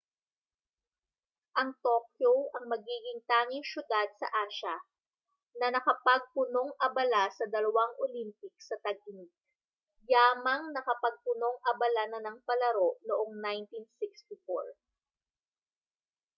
ang 1.61 1.71
tokyo 1.85 2.33
ang 2.57 2.65
magiging 2.73 3.19
tanging 3.31 3.61
siyudad 3.69 4.09
sa 4.19 4.25
asya 4.49 4.75
na 5.61 5.67
nakapagpunong-abala 5.75 7.23
sa 7.37 7.45
dalawang 7.55 7.93
olympics 8.05 8.63
sa 8.69 8.77
tag-init 8.85 9.29
yamang 10.13 10.61
nakapagpunong-abala 10.75 12.03
na 12.17 12.33
ng 12.33 12.37
palaro 12.49 12.89
noong 13.07 13.31
1964 13.45 14.73